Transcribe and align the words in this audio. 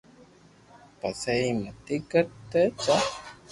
پسي 0.99 1.31
ايم 1.41 1.57
متي 1.63 1.95
ڪر 2.11 2.25
تي 2.49 2.61
جا 2.83 2.97